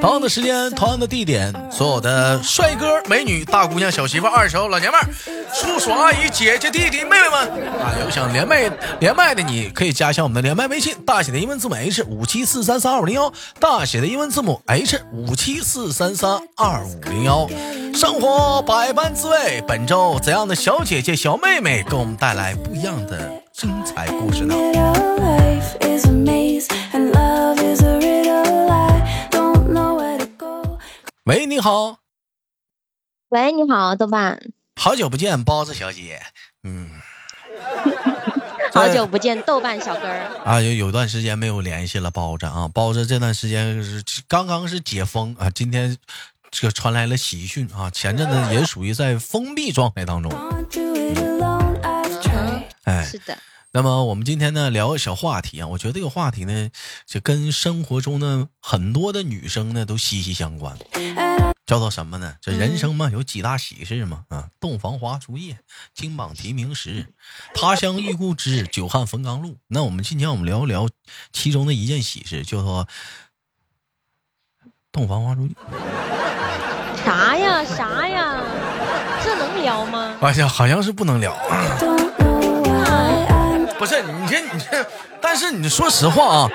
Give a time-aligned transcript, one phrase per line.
[0.00, 5.08] 同样的时间，同样的地点，所有的帅哥美女、大姑娘、小媳妇、二手老娘们儿、
[5.52, 7.40] 叔叔阿姨、姐姐弟弟、妹妹们
[7.80, 17.48] 啊，有想连麦连麦的，你可以加一下我们的连麦微信，大写的英文字母 H 五七四三三二五零幺，大写的英文字母 H 五七四三三二五零幺。
[17.94, 24.54] 生活百般滋味，本周怎样的小姐姐、小妹妹给我们带来不一样的精彩故事呢？
[31.26, 31.98] 喂，你好。
[33.30, 34.40] 喂，你好，豆瓣。
[34.76, 36.22] 好久不见，包子小姐。
[36.62, 36.88] 嗯，
[38.72, 40.30] 好久不见，豆瓣小哥儿。
[40.44, 45.98] 啊，有有段时间没有联系了，包子啊，包子这段时间是刚刚是解封啊，今天
[46.52, 50.30] 这传来了喜讯啊，前阵子也属于在封闭状态当中。
[52.84, 53.36] 哎，是的。
[53.76, 56.70] 那么我们今天呢聊个小话题啊，我觉得这个话题呢，
[57.04, 60.78] 就跟生活中的很多的女生呢都息息相关，
[61.66, 62.36] 叫做什么呢？
[62.40, 65.58] 这人生嘛有几大喜事嘛啊，洞房花烛夜，
[65.94, 67.12] 金榜题名时，
[67.54, 69.58] 他乡遇故知，久旱逢甘露。
[69.66, 70.88] 那我们今天我们聊一聊
[71.30, 72.88] 其中的一件喜事，叫做
[74.90, 75.52] 洞房花烛夜。
[77.04, 78.42] 啥呀啥呀？
[79.22, 80.16] 这能聊吗？
[80.22, 81.36] 哎呀，好像是不能聊。
[83.86, 84.84] 不是你这你这，
[85.20, 86.50] 但是你说实话啊，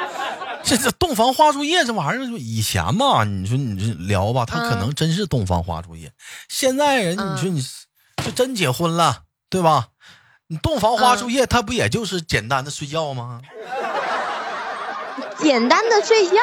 [0.64, 6.12] 这这洞房花烛夜这玩意儿，以前嘛，你说你这聊吧，他可能真是洞房花烛夜。
[6.50, 7.66] 现在人，你说你
[8.24, 9.88] 就真结婚了，对吧？
[10.48, 13.40] 你洞房花烛夜，他不也就是简单的睡觉吗？
[15.40, 16.36] 简单的睡觉？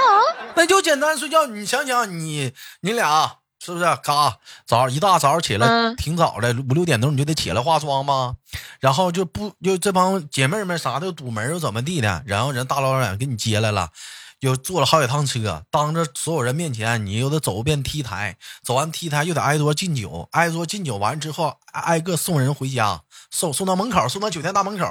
[0.54, 1.46] 那就简单睡觉。
[1.46, 3.36] 你想想，你你俩。
[3.68, 3.84] 是不是？
[4.02, 8.36] 嘎，早一大早起来，挺早的，五六点钟你就得起来化妆吧，
[8.80, 13.90] 然后就不就这帮姐妹们啥的堵门又怎么地的，然后人大老远给你接来了，
[14.40, 23.02] 又坐了好几趟车，当着所有人面前，你又得走遍 T 台，走完 T 台又得挨桌敬酒，挨桌敬酒完之后，挨个送人回家。
[23.30, 24.84] 送送到门口，送到酒店大门口，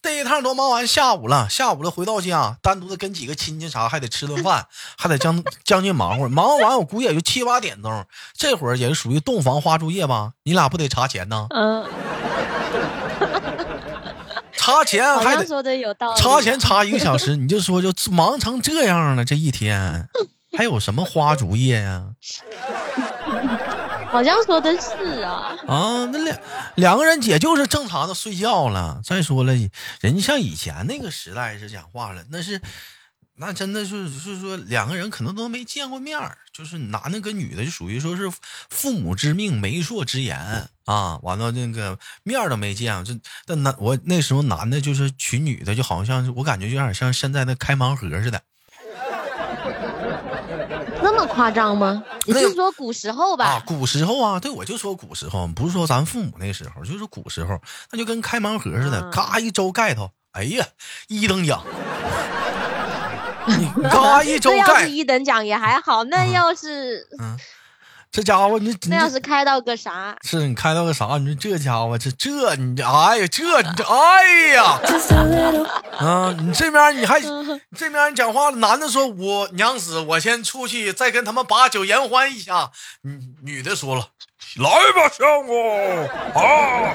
[0.00, 4.66] 这一趟都忙完，下午了，下午了，回到家，单独的跟几个亲戚啥，还得吃顿饭，
[4.96, 8.04] 还得将将近忙活，忙完我估计也就七八点钟，
[8.36, 10.32] 这会儿也是属于洞房花烛夜吧？
[10.44, 11.46] 你俩不得查钱呢？
[11.50, 11.84] 嗯，
[14.56, 20.08] 查钱还得说的有道理，查钱查一个小时，你就说就忙成这样了，这一天
[20.56, 22.04] 还有什么花烛夜呀？
[24.12, 26.38] 好像说的是啊啊，那两
[26.74, 29.00] 两个人也就是正常的睡觉了。
[29.02, 29.54] 再说了，
[30.00, 32.60] 人家像以前那个时代是讲话了，那是
[33.36, 36.20] 那真的是是说两个人可能都没见过面
[36.52, 38.30] 就是男的跟女的就属于说是
[38.68, 43.02] 父母之命媒妁之言啊，完了那个面都没见。
[43.06, 48.42] 这那男我那时候男的就是娶女的，就好像我感觉有点像现在的开盲盒似的。
[51.02, 52.02] 那么夸张吗？
[52.26, 53.44] 你是说古时候吧？
[53.44, 57.58] 啊，古时候啊，对，我就说古时候，不是说咱父母那时候，就是古时候，
[57.90, 60.66] 那就跟开盲盒似的，嘎一周盖头，哎呀，
[61.08, 61.62] 一等奖，
[63.46, 67.36] 你嘎一周盖，一等奖也还好，那要是嗯。
[68.12, 70.14] 这家伙，你那要是开到个啥？
[70.22, 71.16] 是你开到个啥？
[71.16, 74.78] 你说这家伙，这这你，哎呀，这你这，哎呀，
[75.98, 77.18] 啊，你这边你还
[77.74, 82.70] 这边讲话了，男的说：“我娘子，我先出去，再跟他们把酒言欢一下。”
[83.00, 84.08] 女女的说了
[84.60, 86.92] ：“来吧，相公啊。”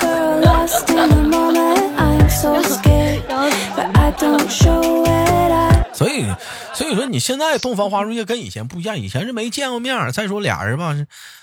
[5.93, 6.25] 所以，
[6.73, 10.95] 所以说你现在洞房花烛夜跟以前不一样，以前是没见过面再说俩人吧，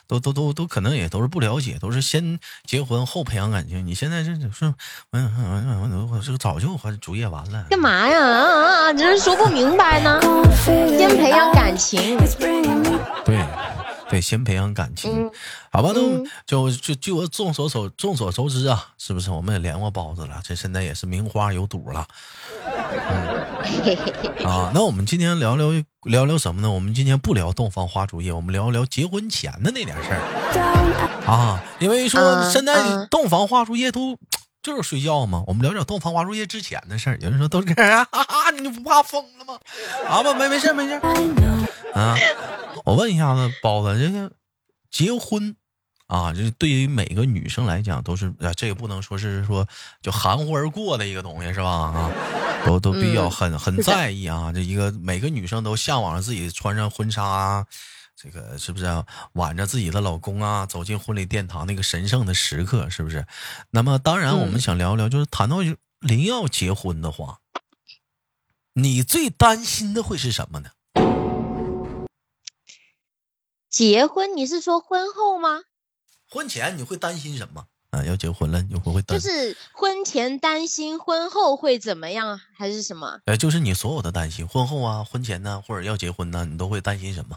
[0.06, 3.84] 都都都都可能也都是不了解，都是先结婚后培养感情。
[3.86, 4.72] 你现在这是，
[5.10, 5.18] 我
[6.12, 7.64] 我这个早就和主业完了。
[7.70, 8.18] 干嘛呀？
[8.18, 8.92] 啊啊啊！
[8.92, 10.20] 这是说不明白呢。
[10.64, 12.16] 先培养感情。
[13.24, 13.44] 对。
[14.08, 15.30] 对，先培养感情，
[15.72, 15.92] 好吧？
[15.92, 19.30] 都就就据我众所所众所周知啊，是不是？
[19.30, 22.06] 我们也连过包子了，这现在也是名花有主了。
[22.46, 25.70] 嗯啊，那我们今天聊聊
[26.02, 26.70] 聊聊什么呢？
[26.70, 31.62] 我们今天不聊洞房花烛夜，我们聊聊结婚前的那点事儿啊。
[31.78, 34.16] 因为说现在洞房花烛夜都
[34.62, 37.18] 就是睡觉嘛，我们聊聊洞房花烛夜之前的事儿。
[37.20, 39.58] 有人说都是这样啊，你不怕疯了吗？
[40.08, 41.00] 啊不，没没事没事
[41.94, 42.14] 啊。
[42.84, 44.30] 我问一下子包子，这个
[44.90, 45.56] 结婚
[46.06, 49.66] 啊，就是对于每个女生来讲都是啊，这也不能说是说
[50.02, 51.70] 就含糊而过的一个东西，是吧？
[51.70, 52.12] 啊，
[52.66, 54.52] 都 都比较嗯很很在意啊。
[54.52, 57.66] 这一个每个女生都向往着自己穿上婚纱啊，
[58.14, 63.26] 这个是不是、啊、挽着自己的老公啊，走进婚礼殿堂那个神圣的时刻，是不是？
[63.70, 65.60] 那么当然，我们嗯想聊聊，就是谈到
[66.00, 67.38] 临要结婚的话，
[68.74, 70.68] 你最担心的会是什么呢？
[73.74, 75.62] 结婚，你是说婚后吗？
[76.30, 77.64] 婚前你会担心什么？
[77.90, 79.28] 啊，要结婚了，你会不会担心？
[79.28, 83.18] 就是婚前担心婚后会怎么样，还是什么？
[83.26, 87.36] 呃，就是你所有的担心，婚后啊、婚前呢，或者要结婚呢，你都会担心什么？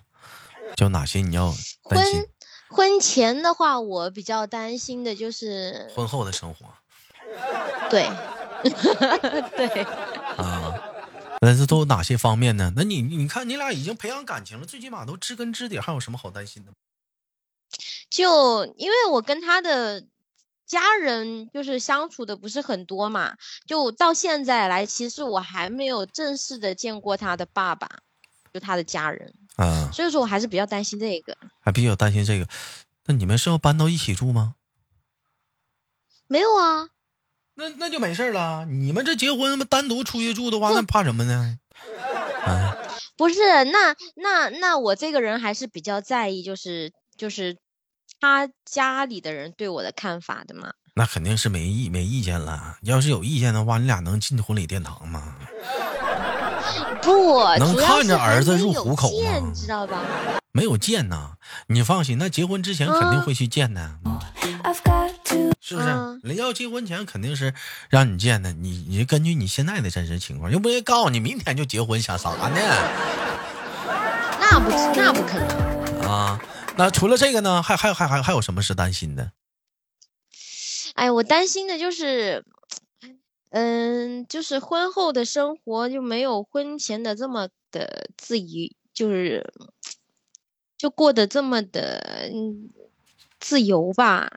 [0.75, 1.51] 就哪些你要
[1.89, 2.29] 担心婚？
[2.69, 6.67] 婚前的话，我比较担心的就是婚后的生活
[7.89, 8.03] 对
[9.57, 9.81] 对，
[10.37, 10.56] 啊，
[11.41, 12.73] 那这都有哪些方面呢？
[12.75, 16.71] 那你你看，你俩已经培养感情了，最起码都知根知底，还有什么好担心的？
[18.09, 20.05] 就因为我跟他的
[20.65, 23.35] 家人就是相处的不是很多嘛，
[23.65, 27.87] 就到现在来，其实我还没有正式的见过他的爸爸，
[28.53, 31.37] 就他的家人，啊，所以说我还是比较担心这个。
[31.59, 32.47] 还比较担心这个。
[33.05, 34.55] 那你们是要搬到一起住吗？
[36.27, 36.89] 没有啊，
[37.57, 38.65] 那那就没事了。
[38.65, 41.57] 你们这结婚单独出去住的话，那怕什么呢？
[42.45, 42.77] 啊，
[43.17, 47.57] 不是，那那那我这个人还是比较在意，就是就是
[48.19, 50.71] 他家里的人对我的看法的嘛。
[50.95, 52.77] 那肯定是没意没意见了。
[52.83, 55.35] 要是有意见的话，你俩能进婚礼殿堂吗？
[57.01, 59.99] 不，能看着儿子入虎口见吗你知道吧？
[60.51, 61.33] 没有见呐，
[61.67, 64.19] 你放心，那结婚之前肯定嗯会去见的，嗯
[64.63, 65.87] I've got to 是不是？
[65.89, 67.53] 嗯人要结婚前肯定是
[67.89, 72.59] 让你见的，你你根据你现在的真实情况，又不人告诉你明天就结婚，想啥呢？
[74.39, 76.09] 那不那不可能。
[76.09, 76.41] 啊，
[76.77, 79.33] 那除了这个呢，还还还还还有什么是担心的？
[80.95, 82.45] 哎，我担心的就是，
[83.49, 89.53] 嗯，就是婚后的生活就没有婚前的这么的自由，就是
[90.77, 92.69] 就过得这么的嗯
[93.39, 94.31] 自由吧。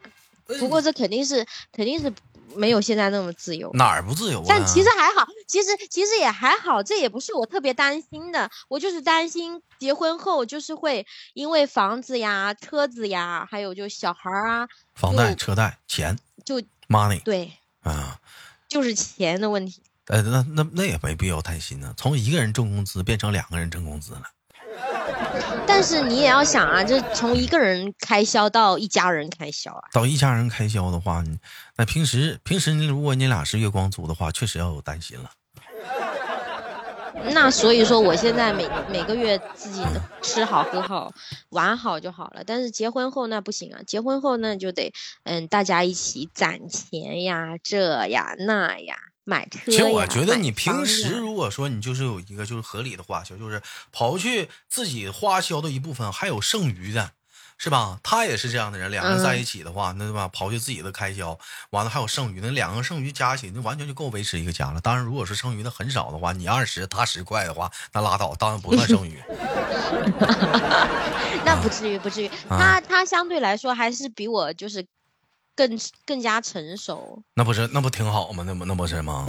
[0.59, 2.13] 不过这肯定是肯定是
[2.55, 3.71] 没有现在那么自由。
[3.75, 4.47] 哪儿不自由啊？
[4.49, 8.51] 但其实还好，其实其实也还好，这也不是我特别担心的。
[8.69, 17.53] 我就是担心结婚后就是会因为房子呀、车子呀，还有就小孩儿啊，房贷、车贷、钱就，money 对，
[17.83, 18.19] 啊，
[18.69, 19.83] 就是钱的问题。
[20.07, 21.95] 呃，那那那也没必要担心呢。
[21.97, 24.23] 从一个人挣工资变成两个人挣工资了，
[25.73, 29.89] 但是你也要想啊，这从一个人开销到一家人开销啊。
[29.93, 31.39] 到一家人开销的话，你
[31.77, 35.31] 那平时平时你如果你俩是月光族的话，确实要有担心了。
[37.33, 39.83] 那所以说，我现在每每个月自己
[40.21, 41.13] 吃好喝好
[41.51, 42.43] 玩好就好了。
[42.45, 48.97] 但是结婚后那不行啊，结婚后那就得嗯，大家一起攒钱呀，这呀那呀，
[49.31, 49.61] 买车。
[49.67, 53.63] 其实我觉得你平时如果说你就是有一个就是合理的花销，就是
[53.95, 57.13] 刨去自己花销的一部分，还有剩余的，
[57.57, 58.01] 是吧？
[58.03, 60.29] 他也是这样的人，两个人在一起的话，那对吧？
[60.33, 61.39] 刨去自己的开销，
[61.71, 64.81] 完了还有剩余那，两个剩余加起来，那完全就够维持一个家了。
[64.81, 69.23] 当然，如果是剩余的很少的话，你二十他十块的话，那拉倒，当然不算剩余。
[71.45, 72.27] 那不至于，不至于。
[72.49, 74.85] 啊他他相对来说还是比我就是
[75.69, 77.23] 更更加成熟。
[77.35, 78.43] 那不是那不挺好吗？
[78.47, 79.27] 那不那不是吗？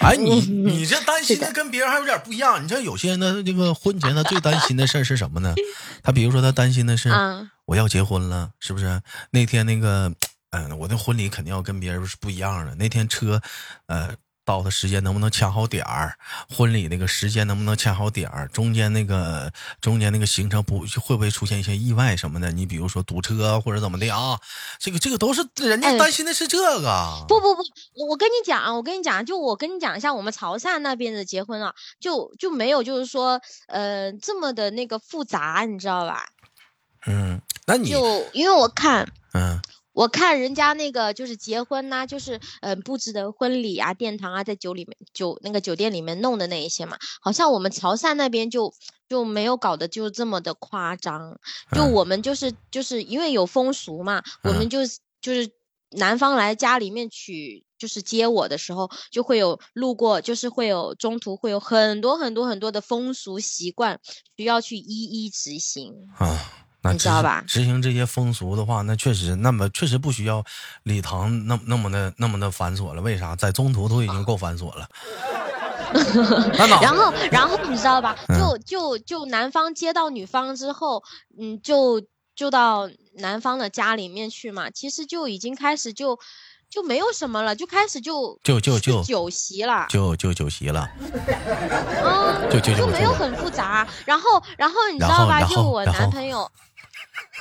[0.00, 2.62] 哎，你你这担心的跟别人还有点不一样。
[2.62, 5.54] 你像有些人的，这个婚前他最担心的事儿是什么呢？
[6.02, 9.00] 他比如说他担心的是啊我要结婚了，是不是？
[9.30, 10.12] 那天那个，
[10.50, 12.74] 嗯、我的婚礼肯定要跟别人是不一样的。
[12.74, 13.40] 那天车，
[13.86, 14.14] 呃，
[14.48, 16.16] 到的时间能不能掐好点儿？
[16.48, 18.48] 婚礼那个时间能不能掐好点儿？
[18.48, 22.50] 中间那个中间那个行程不会不会出现一些意外什么的？
[22.50, 24.40] 你比如说堵车或者怎么的啊？
[24.78, 27.26] 这个这个都是人家哎担心的是这个。
[27.28, 27.62] 不不不，
[28.08, 36.26] 我跟你讲，我跟你讲，就我跟你讲一下，我们潮汕那边的结婚啊，就就没有就是说，呃，这么的那个复杂，你知道吧？
[37.06, 39.06] 嗯，那你就因为我看。
[39.34, 39.60] 嗯
[39.98, 48.72] 我看人家那个就是结婚呐、就是嗯、呃布置的婚礼啊、殿堂啊，在酒里面酒那个酒店里面弄的那一些嘛，好像我们潮汕那边就
[49.08, 51.36] 就没有搞得就这么的夸张，
[51.74, 55.50] 就嗯我们就是就是因为有风俗嘛，我嗯们就是就是
[55.90, 57.64] 男方来家里面娶。
[57.78, 64.00] 就是接我的时候，就会有路过，就是会有中途会有很多很多很多的风俗习惯
[64.36, 65.94] 需要去一一执行。
[66.18, 66.66] 啊。
[66.80, 70.44] 那你知道吧执行这些风俗的话，那确实，那么确实不需要
[70.84, 73.02] 礼堂那那么的那么的繁琐了。
[73.02, 73.34] 为啥？
[73.34, 74.88] 在中途都已经够繁琐了。
[76.82, 78.14] 然后，然后你知道吧？
[78.28, 81.02] 嗯就就就男方接到女方之后，
[81.40, 82.02] 嗯，就
[82.36, 84.70] 就到男方的家里面去嘛。
[84.70, 86.18] 其实就已经开始就
[86.68, 90.88] 就没有什么了，就开始就就就就酒席了，就就酒席了，
[92.04, 93.88] 嗯，就就就没有很复杂。
[94.04, 95.42] 然后然后你知道吧？
[95.42, 96.48] 就我男朋友。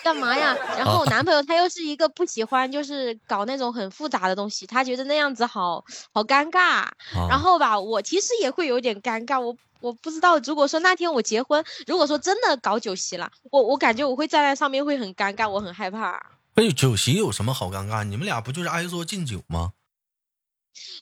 [0.03, 0.55] 干嘛呀？
[0.77, 6.87] 然后我男朋友他又是一个不喜欢就是搞那种很复杂的东西，他觉得那样子好好尴尬。
[7.29, 9.39] 然后吧，我其实也会有点尴尬。
[9.39, 16.13] 我我不知道，如果说那天我结婚，如果说真的搞酒席了，我我感觉我会站在上面会很尴尬，我很害怕。
[16.55, 18.03] 哎，酒席有什么好尴尬？
[18.03, 19.73] 你们俩不就是挨桌敬酒吗？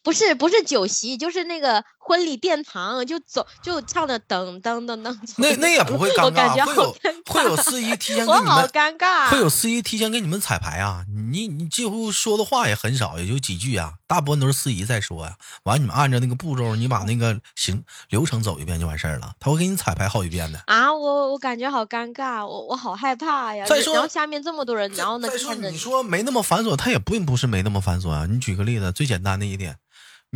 [0.04, 5.18] 不是不是酒席，就是那个婚礼殿堂，就走就唱的噔噔噔噔。
[5.38, 6.96] 那 那也不会尴尬，会有
[7.26, 8.46] 会有司仪提前给你们。
[8.46, 9.30] 好尴尬。
[9.32, 11.04] 会有司仪提前给你们彩排啊！
[11.34, 15.36] 你你几乎说的话也很少，也就几句啊，大部分都是司仪在说呀。
[15.64, 19.34] 完，你们按照那个步骤，你把那个行流程走一遍就完事儿了。
[19.40, 20.62] 他会给你彩排好几遍的。
[20.68, 23.66] 啊，我我感觉好尴尬，我我好害怕呀。
[23.66, 25.28] 再说，然后下面这么多人，然后呢？
[25.28, 28.28] 再说，你说没那么繁琐，他也并不是没那么繁琐啊。
[28.30, 29.78] 你举个例子，最简单的一点。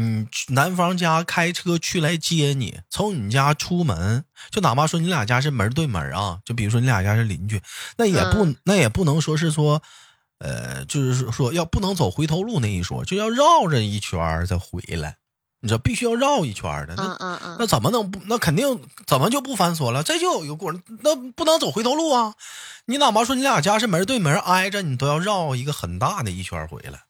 [0.01, 7.62] 嗯，男方家开车去来接你，从你家出门，就哪怕说你俩家是门对门啊，就比如说你俩家是邻居，
[7.98, 9.82] 那也不那也不能说是说，
[10.38, 15.18] 呃，就是说要不能走回头路那一说，就要绕着一圈再回来，
[15.60, 18.22] 你知道必须要绕一圈的，那那怎么能不？
[18.27, 20.01] 那肯定怎么就不繁琐了？
[20.01, 22.36] 这就有一个过程，那不能走回头路啊！
[22.86, 27.01] 你哪怕说你俩家是门对门挨着，你都要绕一个很大的一圈回来。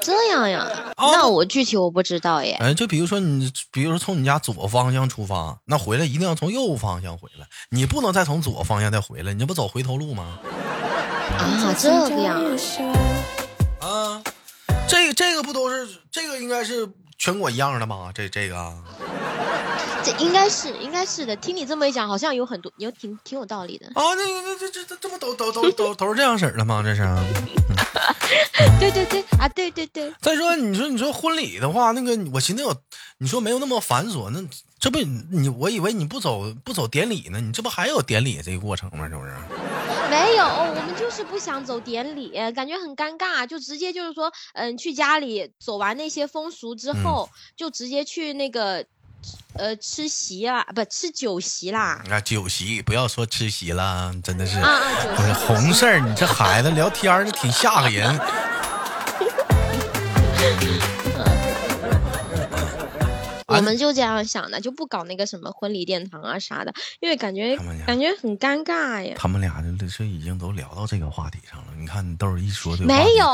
[0.00, 0.66] 这样呀？
[0.96, 2.56] 那我具体我不知道耶。
[2.60, 10.38] 哎，就比如说你，比如说从你家左方向出发，那回来一定要从右方向回来，你不能再从左方向再回来，你这不走回头路吗？
[11.38, 12.42] 啊，这个样。
[13.80, 14.22] 啊，
[14.88, 16.88] 这个这个不都是这个应该是
[17.18, 18.10] 全国一样的吗？
[18.14, 18.72] 这这个。
[20.04, 21.34] 这应该是，应该是的。
[21.36, 23.86] 听你这么一讲，好像有很多，有挺挺有道理的。
[23.88, 26.80] 啊，那那这这这这不都都都都都是这样式儿的吗？
[26.84, 27.02] 这是。
[28.78, 30.12] 对对对啊，对对对。
[30.20, 32.74] 再说，你说你说婚礼的话，那个我寻思有，
[33.18, 34.40] 你说没有那么繁琐，那
[34.78, 39.08] 这不你我以为你不走不走典礼呢，你这不还有典礼这个过程吗？
[39.08, 39.32] 是不是？
[40.08, 48.86] 没有，我们就是不想走典礼，感觉很尴尬，就直接就是说，嗯，去家里走完那些风俗之后，就直接去那个。
[49.54, 52.00] 呃，吃席啦，不吃酒席啦。
[52.08, 55.98] 啊，酒席不要说吃席了，真的是啊啊，红事儿。
[55.98, 58.16] 你这孩子聊天儿挺吓个人。
[63.58, 69.14] 我们就这样想的，就不搞那个什么婚礼殿堂啊啥的，因为感觉感觉很尴尬呀。
[69.18, 71.72] 他们俩这这已经都聊到这个话题上了。
[71.78, 73.26] 你看，豆儿一说就没有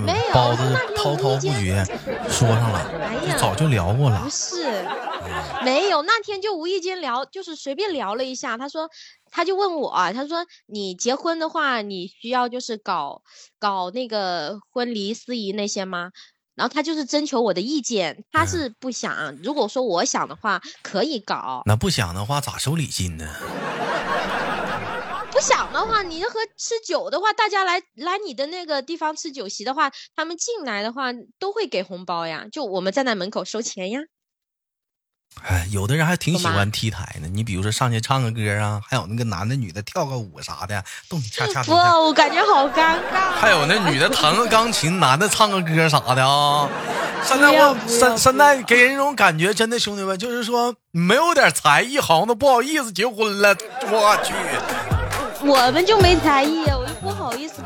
[0.00, 0.62] 没有包子
[0.96, 1.84] 滔滔不绝
[2.28, 4.22] 说上了，早就聊过了。
[4.22, 4.84] 不是，
[5.64, 8.56] 没有那天就无意间聊，就是随便聊了一下。
[8.56, 8.88] 他说，
[9.30, 13.22] 他就问我，他说你结婚的话，你需要就是搞
[13.58, 16.10] 搞那个婚礼司仪那些吗？
[16.54, 19.34] 然后他就是征求我的意见，他是不想。
[19.42, 21.62] 如果说我想的话，可以搞。
[21.66, 23.26] 那不想的话，咋收礼金呢？
[25.32, 31.06] 不想的话，你和吃酒的话，大家来来你的那个地方吃酒席的话，他们进来的话
[31.38, 32.46] 都会给红包呀。
[32.52, 34.00] 就我们站在门口收钱呀。
[35.44, 37.26] 哎，有的人还挺喜欢 T 台呢。
[37.32, 41.62] 你比如说上去唱个歌啊，还有那个男的女的跳个舞啥的，动恰恰。
[41.66, 43.32] 不，我感觉好尴尬。
[43.40, 46.68] 还有那女的弹个钢琴，男的唱个歌啥的啊。
[47.26, 53.56] 现在我现现在给人一种感觉，真的兄弟们，就是说没有点才艺，好像都不好意思结婚了。
[53.90, 54.32] 我去。
[55.44, 56.81] 我们就没才艺，我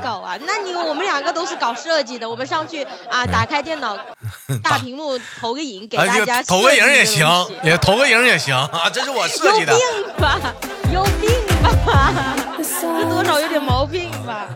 [0.03, 0.37] 搞啊。
[0.47, 3.97] 那你我们两个都是搞设计的，我们上去啊，打开电脑，
[4.63, 6.43] 大屏幕投个影给大家。
[6.43, 7.27] 投个影也行，
[7.63, 8.91] 也投个影也行啊。
[8.93, 9.73] 这是我设计的。
[9.73, 10.41] 有病吧？
[10.93, 11.31] 有病
[11.85, 12.35] 吧？
[12.59, 14.47] 这多少有点毛病吧？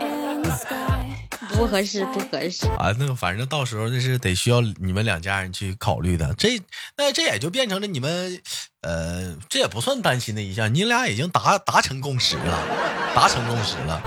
[1.60, 2.90] 不合适，不合适啊！
[2.98, 6.32] 那个反正到时候那是得需要你们两家人去考虑的。
[6.38, 6.58] 这
[6.96, 8.40] 那这也就变成了你们，
[8.80, 10.74] 呃，这也不算担心的一项。
[10.74, 14.00] 你俩已经达达成共识了，达成共识了，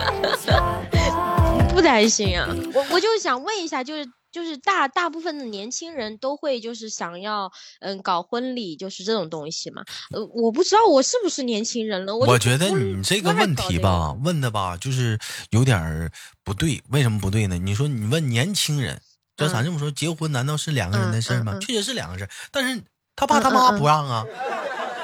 [1.69, 2.47] 不担心啊！
[2.73, 4.03] 我我就想问一下，就是。
[4.33, 9.83] 就是大大部分的年轻人都会就是想要嗯搞婚礼，就是这种东西嘛。
[10.11, 12.15] 呃，我不知道我是不是年轻人了。
[12.15, 15.19] 我觉得你这个问题吧，问的吧就是
[15.51, 16.11] 有点
[16.43, 16.81] 不对。
[16.89, 17.57] 为什么不对呢？
[17.59, 18.99] 你说你问年轻人，
[19.37, 21.55] 就咱这么说，结婚难道是两个人的事吗？
[21.61, 22.81] 确实是两个事但是
[23.15, 24.25] 他爸他妈不让啊，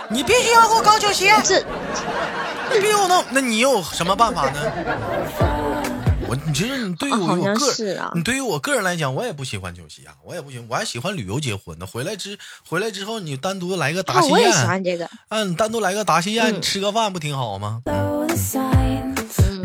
[0.09, 1.27] 你必须要给我搞酒席。
[1.43, 1.59] 这，
[2.73, 5.48] 你必须弄，那你有什么办法呢？
[6.29, 11.87] 我你其实你对于我我个你对于我个人来讲，我也不喜欢酒席啊，我也不行，我还喜欢旅游结婚呢。
[11.87, 15.09] 回来之回来之后，你单独来个答谢宴，我也喜欢这个。
[15.29, 17.81] 嗯，你单独来个答谢宴，吃个饭不挺好吗？
[17.85, 19.08] 你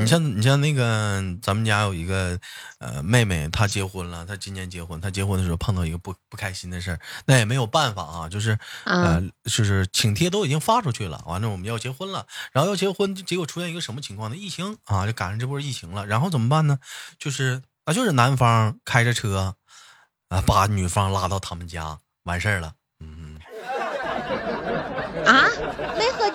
[0.04, 2.38] 你像你像那个咱们家有一个
[2.78, 14.36] 呃妹妹，她结婚了，她今年结婚，她结婚的时候碰到一个不不开心的事儿，那也没有办法啊，就是呃就是请帖都已经发出去了，完了我们要结婚了，然后要结婚，结果出现一个什么情况呢？
[14.36, 16.78] 疫情啊，就赶上这波疫情了，然后怎么办呢？
[17.18, 19.54] 就是啊，就是男方开着车
[20.28, 22.74] 啊，把女方拉到他们家，完事儿了。
[25.24, 25.53] 啊，没喝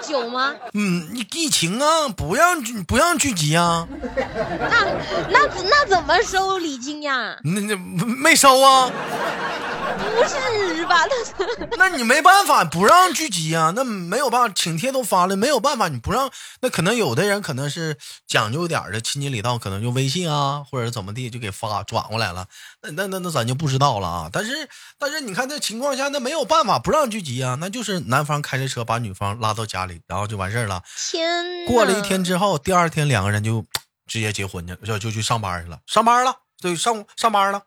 [0.01, 0.53] 酒吗？
[0.73, 3.87] 嗯，你疫情啊，不让，不让聚集啊。
[3.91, 4.85] 那
[5.29, 7.37] 那那怎么收礼金呀？
[7.43, 8.91] 那那没收啊。
[9.99, 11.05] 不是吧？
[11.71, 13.73] 那 那你没办法，不让聚集啊。
[13.75, 16.29] 那没有办法，请帖都发了，没有办法，你不让。
[16.61, 22.45] 那可能有的人可能是讲究点的亲戚礼道，可能就微信啊，或者怎么地就给发转过来了。
[22.81, 24.29] 那那那那咱就不知道了啊。
[24.31, 27.57] 但是但是你看这情况下，那没有办法不让聚集啊。
[27.59, 30.83] 那就是男方开着车把女方拉到家里，然后就完事儿了。
[31.11, 33.63] 天，过了一天之后，第二天两个人就
[34.05, 37.61] 直接结婚去，就就去上班去了，上班了，对，上上班了。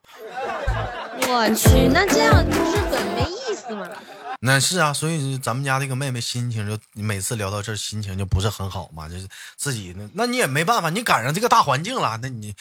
[1.29, 3.89] 我去，那这样不是很没意思吗？
[4.45, 12.53] 那是啊，所以咱们家这个妹妹心情就每次聊到这心情就不是很好嘛，就是自己那那你也没办法，你赶上这个大环境了，那你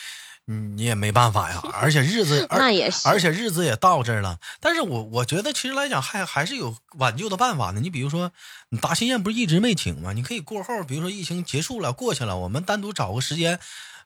[0.45, 1.61] 你你也没办法呀。
[1.81, 4.39] 而且日子那也是，而且日子也到这儿了。
[4.59, 7.79] 但是我我觉得其实来讲还还是有挽救的办法的。
[7.79, 8.31] 你比如说，
[8.69, 10.13] 你大新宴不是一直没请吗？
[10.13, 13.59] 你可以过后，比如说疫情结束了过去了，我们单独找个时间。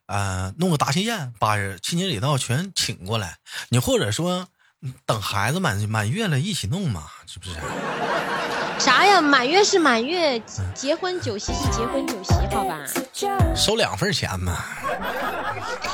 [0.08, 3.40] 啊，弄个大喜宴，把亲戚里道全请过来。
[3.70, 4.48] 你或者说，
[5.04, 7.56] 等孩子满满月了，一起弄嘛，是不是？
[8.78, 9.22] 啥呀？
[9.22, 10.40] 满月是满月，
[10.74, 12.78] 结婚酒席是结婚酒席，好吧？
[13.56, 14.54] 收两份钱嘛。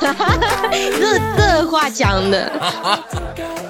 [0.00, 2.52] 这这话讲的。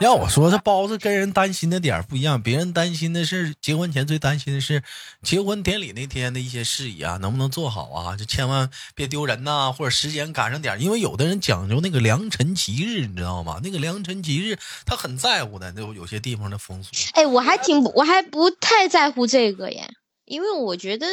[0.00, 2.42] 要我说，这包子跟人担心的点不一样。
[2.42, 4.82] 别人担心的是结婚前最担心的是
[5.22, 8.16] 结婚典礼那天的一些事宜啊，能不能做好啊？
[8.16, 13.60] 就千万别丢人呐，或者时间赶上点因为有的人讲究那个良辰吉日，你知道吗？
[13.62, 16.90] 那个良辰吉日他很在乎的，那有些地方的风俗。
[17.12, 19.86] 哎，我还挺我还不太在乎这个耶，
[20.24, 21.06] 因为我觉得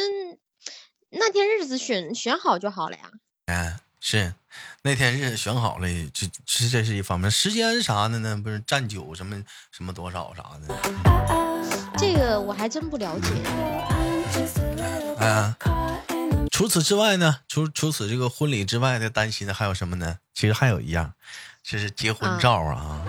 [1.10, 3.10] 那天日子选选好就好了呀。
[3.44, 4.34] 哎，是。
[4.82, 8.40] 那天日子选好了，这这这是一方面，时间啥的呢？
[8.42, 10.74] 不是占酒什么什么多少啥的，
[11.96, 13.28] 这个我还真不了解。
[15.24, 15.56] 啊，
[16.50, 17.40] 除此之外呢？
[17.46, 20.16] 除除此这个婚礼之外的担心的还有什么呢？
[20.34, 21.12] 其实还有一样，
[21.62, 23.02] 就是结婚照啊。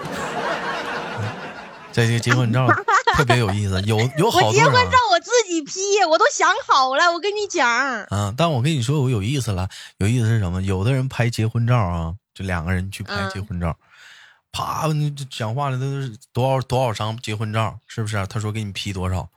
[1.92, 2.68] 这个结婚照
[3.20, 4.48] 特别有意思，有有好多。
[4.48, 7.70] 我结婚照我自己 P，我都想好了，我跟你讲。
[7.70, 10.62] 啊，但我跟你说，我有意思了，有意思是什么？
[10.62, 13.78] 有的人拍结婚照啊，就两个人去拍结婚照，
[14.52, 18.26] 啪，你讲话了都是多少多少张结婚照，是不是？
[18.28, 19.30] 他说给你 P 多少，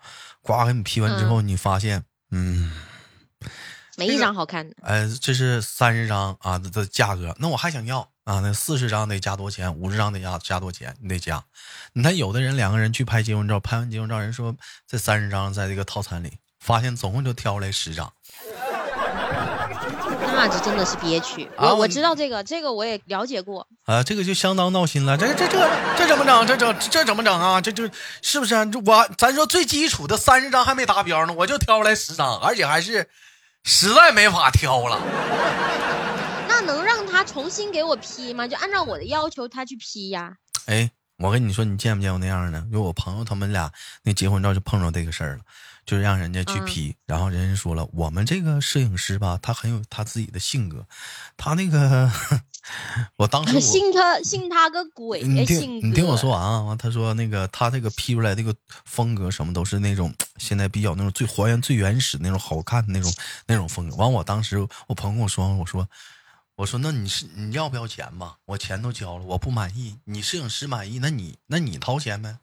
[0.42, 2.72] 呱给你 P 完之后，你发现，嗯。
[3.98, 4.74] 没一张好看的。
[4.80, 11.42] 哎，这是三十张啊的价格，那我还想要啊，那四十张得加多钱，五十张得加加多钱，你得加。
[11.92, 14.54] 你看有的人两个人去拍结婚照，拍完结婚照，人说
[14.86, 18.12] 这三十张在这个套餐里，发现总共就挑来十张，
[20.36, 21.48] 那这真的是憋屈。
[21.56, 25.18] 我我知道这个，这个我也了解过啊，这个就相当闹心了。
[25.18, 26.46] 这这这这怎么整？
[26.46, 27.60] 这整这怎么整啊？
[27.60, 27.82] 这就
[28.22, 28.54] 是不是？
[28.86, 33.08] 我咱说最基础的三十张还没达标呢，我就挑来十张，而且还是。
[33.64, 34.98] 实在没法挑了，
[37.22, 38.48] 他重新给我批吗？
[38.48, 40.38] 就按照我的要求他去批呀。
[40.66, 42.58] 哎，我跟你说，你见没见过那样的？
[42.62, 43.70] 因为我朋友他们俩
[44.02, 45.44] 那结婚照就碰着这个事儿了，
[45.86, 50.84] 就是让人家去批，然后人家说了，我们这个摄影师吧，他很有他自己的性格，
[51.36, 52.10] 他那个。
[53.16, 55.20] 我当时 信他信他个鬼！
[55.22, 56.62] 你听你听我说完啊！
[56.62, 58.54] 完他说那个他这个 P 出来这个
[58.84, 63.12] 风格什么都是那种现在比较那种最还原最原始那种好看的那种
[63.48, 63.96] 那种风格。
[63.96, 65.84] 完我当时我朋友跟我说我说
[66.62, 68.36] 我说那你是你要不要钱吧？
[68.44, 72.36] 我钱都交了，我不满意，你摄影师满意，那你那你掏钱呗。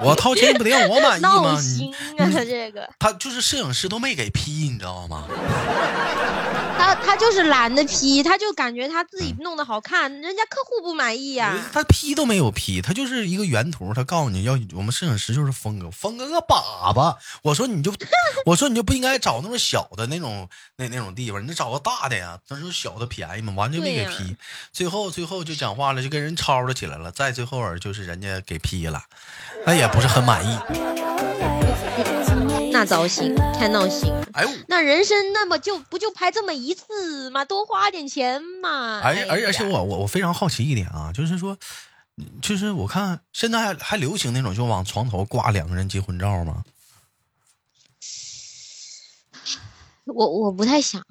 [0.00, 1.58] 我掏钱不得让我满意吗？
[1.60, 2.30] 你心啊！
[2.44, 5.26] 这个他就是摄影师都没给批，你知道吗？
[6.78, 11.54] 他 他就是懒得 P，他就感觉他自己弄得好看，人家客户不满意呀。
[11.72, 17.16] 他 P 都没有 P，他就是一个原图，他告诉你要我们摄影师就是峰哥，峰哥个粑粑。
[17.42, 17.92] 我说你就，
[18.46, 22.38] 我说你就不应该找那种小的那种那那种地方，你找个大的呀。
[22.48, 24.36] 他说小的便宜嘛，完就没给 P。
[24.72, 27.10] 最后最后就讲话了，就跟人吵吵起来了。
[27.10, 29.02] 再最后儿就是人家给 P 了，
[29.66, 31.07] 那也不是很满意。
[32.78, 34.14] 那糟心，太闹心。
[34.32, 37.44] 哎呦，那人生那么就不就拍这么一次吗？
[37.44, 39.00] 多花点钱嘛。
[39.02, 41.58] 而而而且我我我非常好奇一点啊，就是说，
[42.40, 46.62] 就是我看现在还还流行那种就往床头挂两个人结婚照吗？
[50.04, 51.02] 我我不太想。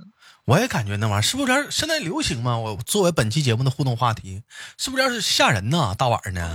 [0.46, 2.58] 我也感觉那玩意儿是不是有点现在流行吗？
[2.58, 4.42] 我作为本期节目的互动话题，
[4.78, 5.94] 是不是有点吓人呢？
[5.98, 6.54] 大晚上的，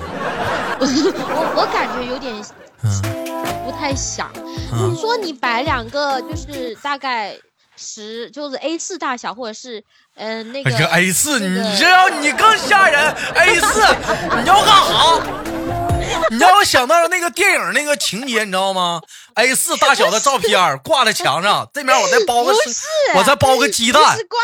[0.81, 2.35] 我我感觉有点
[2.83, 3.22] 嗯，
[3.65, 4.31] 不太想。
[4.73, 7.37] 嗯你说你摆两个，就是大概
[7.77, 9.83] 十，就是 A 四大小，或者是
[10.17, 13.81] 嗯、呃、那个哎呀，A 四，你这要你更吓人，A 四，
[14.41, 15.23] 你要干啥？
[16.31, 19.01] 你让我想到了那个电影那个情节，你知道吗
[19.35, 22.53] ？A 四大小的照片挂在墙上，这面我再包个
[23.15, 24.19] 我再包个鸡蛋不。
[24.19, 24.39] 是挂，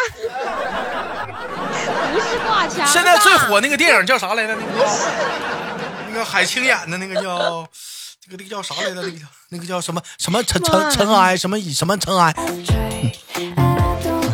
[2.12, 2.86] 不是挂墙上。
[2.86, 4.54] 现在最火那个电影叫啥来着？
[4.54, 4.88] 那个
[6.08, 7.68] 那个海清演的那个叫这个
[8.30, 8.94] 那个叫啥来着？
[8.94, 12.32] 那个叫那个叫什么什么尘尘尘埃什么以什么尘埃？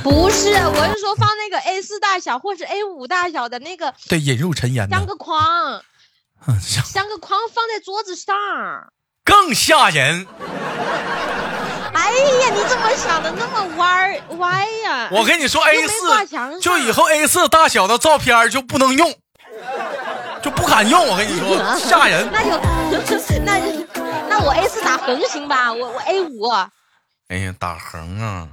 [0.03, 5.83] 不是，我是说放那个 A 四大小或者 A 五大小的那个对，引入尘烟的像，个框，
[6.47, 8.35] 嗯像像个框放在桌子上。
[9.25, 10.27] 更吓人。
[11.95, 15.09] 哎呀，你怎么想的那么歪歪呀？
[15.11, 19.15] 我跟你说，A 四就以后 A 四大小的照片就不能用，
[20.43, 21.07] 就不敢用。
[21.07, 22.29] 我跟你说，吓人。
[22.31, 22.61] 那就
[23.45, 23.84] 那就
[24.37, 26.49] 那我 A 四打横行吧，我我 A 五
[27.29, 28.49] 哎呀，打横啊，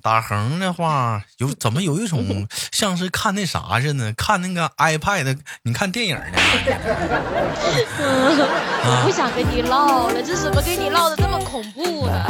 [0.00, 6.32] 打横的话，有怎么有一种 像是看那啥似的，看那个 iPad，你看电影呢？
[8.84, 12.24] 我不想跟你唠了，这怎么跟你唠的这么恐怖呢？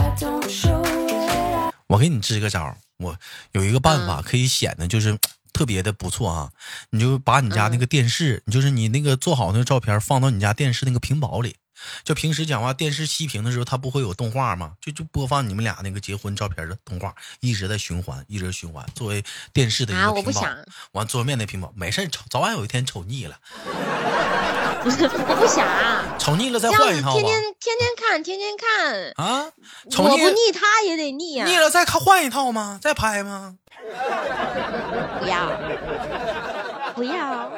[1.86, 3.16] 我给你支个招，我
[3.52, 5.16] 有一个办嗯法可以显得就是。
[5.54, 6.50] 特别的不错啊！
[6.88, 11.56] 你就把你家那个电视，你就是你那个做好那个照片放到你家电视那个屏保里。
[12.04, 14.72] 就平时讲话，电视熄屏的时候，它不会有动画吗？
[14.80, 20.18] 就就播放你们俩那个结婚照片的动画，一直在循环，一直循环，作为电视的一啊个屏保。
[20.20, 20.56] 我不想
[20.92, 23.36] 完桌面的屏保，没事儿，瞅早晚有一天瞅腻了，
[24.84, 25.66] 我不想，
[26.18, 29.50] 瞅腻了再换一套天天天天看，天天看，啊，
[29.90, 32.78] 瞅腻我不腻他也得腻呀、腻了再看换一套吗？
[32.82, 33.56] 再拍吗？
[35.18, 35.60] 不要，
[36.94, 37.50] 不要，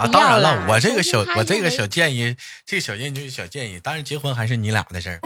[0.00, 2.34] 啊，当然了，我这个小我这个小建议，
[2.64, 5.20] 这个小建议就是小建议，当然结婚还是你俩的事儿。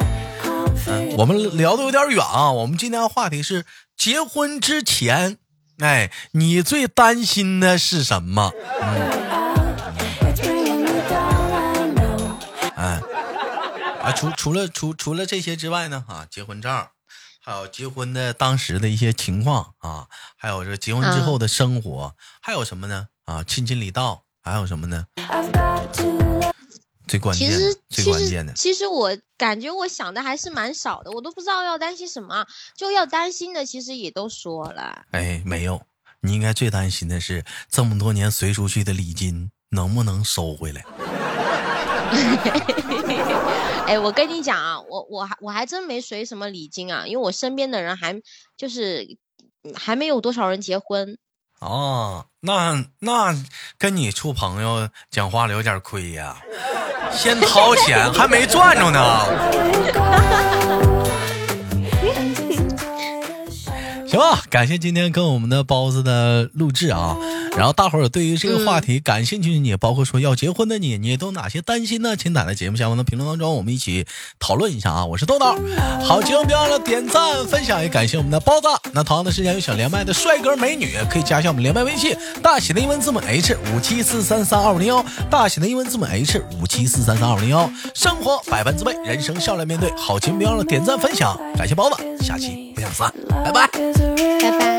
[0.88, 3.64] 嗯，我们聊的有点远啊，我们今天的话题是
[3.96, 5.38] 结婚之前，
[5.78, 8.50] 哎，你最担心的是什么？
[12.74, 13.00] 哎，
[14.02, 16.90] 啊，除除了除除了这些之外呢，啊，结婚照，
[17.40, 23.06] 还有结婚的当时的一些情况啊，还有这结婚之后的生活，还有什么呢？
[23.24, 25.06] 啊，亲亲礼道，还有什么呢？
[27.08, 35.06] 最关键的其实，最其关键的，实其实我感觉我想的还是蛮少的，我都不知道要担心什么，就要担心的其实也都说了。
[35.12, 35.80] 哎，没有，
[36.20, 40.84] 你应该最担心的是这么多年随出去的礼金能不能收回来？
[43.88, 48.20] 哎，我跟你讲啊，我我还我还真没随什么礼金啊，因为我身边的人还
[48.58, 49.16] 就是
[49.62, 51.16] 嗯还没有多少人结婚。
[51.64, 53.34] 哦，那那
[53.78, 56.36] 跟你处朋友讲话了有点亏呀，
[57.10, 59.00] 先掏钱还没赚着呢。
[64.14, 67.16] 行吧，感谢今天跟我们的包子的录制啊。
[67.56, 72.16] 然后大伙儿对于这个话题感兴趣的你，包括说要结婚的你，你都哪些担心呢？
[72.16, 74.06] 请打在节目下方的评论当中，我们一起
[74.38, 75.04] 讨论一下啊。
[75.04, 75.56] 我是豆豆，
[76.04, 78.68] 好，节目别忘了点赞分享，也感谢我们的包子。
[78.92, 87.68] 那同样的时间有想连麦的帅哥美女，可以加一下我们连麦微信，大写的英文字母 H 五七四三三二五零幺，大写的英文字母 H 五七四三三二五零幺。
[87.94, 89.92] 生活百般滋味，人生笑来面对。
[89.96, 93.12] 好，节目别忘了点赞分享，感谢包子，下期不见不散，
[93.44, 94.03] 拜拜。
[94.04, 94.74] Bye bye.